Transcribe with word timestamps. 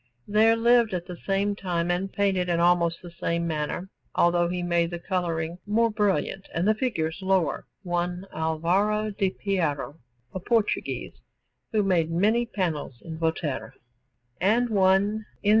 There 0.27 0.55
lived 0.55 0.95
at 0.95 1.05
the 1.05 1.19
same 1.27 1.55
time 1.55 1.91
and 1.91 2.11
painted 2.11 2.49
in 2.49 2.59
almost 2.59 3.03
the 3.03 3.11
same 3.11 3.45
manner, 3.45 3.91
although 4.15 4.47
he 4.47 4.63
made 4.63 4.89
the 4.89 4.97
colouring 4.97 5.59
more 5.67 5.91
brilliant 5.91 6.49
and 6.55 6.67
the 6.67 6.73
figures 6.73 7.19
lower, 7.21 7.67
one 7.83 8.25
Alvaro 8.33 9.11
di 9.11 9.29
Piero, 9.29 9.99
a 10.33 10.39
Portuguese, 10.39 11.13
who 11.71 11.83
made 11.83 12.09
many 12.09 12.47
panels 12.47 12.95
in 13.05 13.19
Volterra, 13.19 13.73
and 14.41 14.71
one 14.71 15.27
in 15.43 15.49
S. 15.49 15.49